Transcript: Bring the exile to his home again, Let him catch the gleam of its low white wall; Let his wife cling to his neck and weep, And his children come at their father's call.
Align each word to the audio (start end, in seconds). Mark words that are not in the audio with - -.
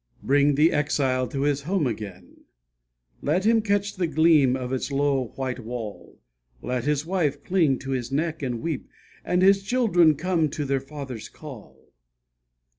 Bring 0.23 0.55
the 0.55 0.71
exile 0.71 1.27
to 1.27 1.41
his 1.41 1.61
home 1.61 1.85
again, 1.85 2.37
Let 3.21 3.45
him 3.45 3.61
catch 3.61 3.95
the 3.97 4.07
gleam 4.07 4.55
of 4.55 4.73
its 4.73 4.91
low 4.91 5.27
white 5.35 5.59
wall; 5.59 6.17
Let 6.63 6.85
his 6.85 7.05
wife 7.05 7.43
cling 7.43 7.77
to 7.81 7.91
his 7.91 8.11
neck 8.11 8.41
and 8.41 8.61
weep, 8.63 8.87
And 9.23 9.43
his 9.43 9.61
children 9.61 10.15
come 10.15 10.45
at 10.45 10.53
their 10.53 10.79
father's 10.81 11.29
call. 11.29 11.93